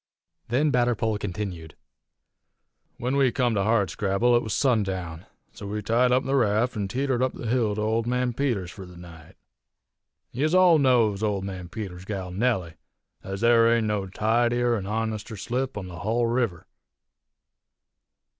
Then 0.47 0.71
Batterpole 0.71 1.19
continued: 1.19 1.75
"When 2.97 3.15
we 3.17 3.31
come 3.31 3.53
to 3.53 3.61
Hardscrabble 3.61 4.35
it 4.35 4.41
was 4.41 4.51
sundown, 4.51 5.27
so 5.53 5.67
we 5.67 5.83
tied 5.83 6.11
up 6.11 6.23
the 6.23 6.33
raft 6.35 6.75
an' 6.75 6.87
teetered 6.87 7.21
up 7.21 7.33
the 7.33 7.45
hill 7.45 7.75
to 7.75 7.81
Old 7.81 8.07
Man 8.07 8.33
Peters's 8.33 8.71
fur 8.71 8.85
the 8.87 8.97
night. 8.97 9.35
Yez 10.31 10.55
all 10.55 10.79
knows 10.79 11.21
Old 11.21 11.43
Man 11.43 11.69
Peters's 11.69 12.05
gal 12.05 12.31
Nellie, 12.31 12.73
ez 13.23 13.41
there 13.41 13.71
ain't 13.71 13.85
no 13.85 14.07
tidier 14.07 14.73
an 14.75 14.87
honester 14.87 15.37
slip 15.37 15.77
on 15.77 15.85
the 15.87 15.99
hull 15.99 16.25
river. 16.25 16.65